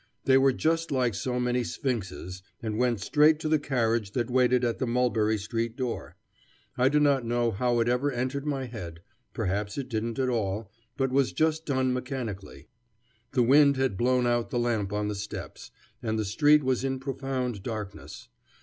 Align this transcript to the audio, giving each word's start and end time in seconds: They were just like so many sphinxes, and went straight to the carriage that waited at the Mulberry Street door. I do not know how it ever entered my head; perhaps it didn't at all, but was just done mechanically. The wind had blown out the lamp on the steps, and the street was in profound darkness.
They 0.25 0.35
were 0.39 0.51
just 0.51 0.89
like 0.89 1.13
so 1.13 1.39
many 1.39 1.63
sphinxes, 1.63 2.41
and 2.59 2.79
went 2.79 3.01
straight 3.01 3.37
to 3.41 3.47
the 3.47 3.59
carriage 3.59 4.13
that 4.13 4.31
waited 4.31 4.63
at 4.63 4.79
the 4.79 4.87
Mulberry 4.87 5.37
Street 5.37 5.77
door. 5.77 6.15
I 6.75 6.89
do 6.89 6.99
not 6.99 7.23
know 7.23 7.51
how 7.51 7.79
it 7.81 7.87
ever 7.87 8.11
entered 8.11 8.43
my 8.47 8.65
head; 8.65 9.01
perhaps 9.31 9.77
it 9.77 9.89
didn't 9.89 10.17
at 10.17 10.27
all, 10.27 10.71
but 10.97 11.11
was 11.11 11.33
just 11.33 11.67
done 11.67 11.93
mechanically. 11.93 12.67
The 13.33 13.43
wind 13.43 13.77
had 13.77 13.95
blown 13.95 14.25
out 14.25 14.49
the 14.49 14.57
lamp 14.57 14.91
on 14.91 15.07
the 15.07 15.13
steps, 15.13 15.69
and 16.01 16.17
the 16.17 16.25
street 16.25 16.63
was 16.63 16.83
in 16.83 16.97
profound 16.99 17.61
darkness. 17.61 18.27